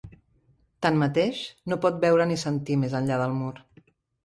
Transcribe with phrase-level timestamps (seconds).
[0.85, 1.43] Tanmateix,
[1.73, 3.55] no pot veure ni sentir més enllà del mur.